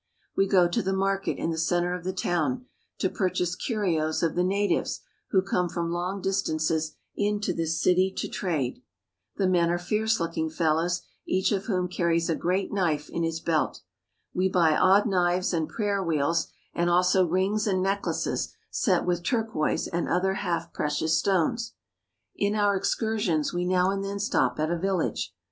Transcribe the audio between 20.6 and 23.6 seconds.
precious stones. In our excursions